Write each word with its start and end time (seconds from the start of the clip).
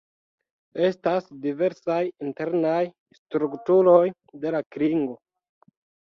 Estas 0.85 1.25
diversaj 1.41 1.97
internaj 2.27 2.79
strukturoj 3.17 4.01
de 4.47 4.55
la 4.55 4.63
klingo. 4.77 5.13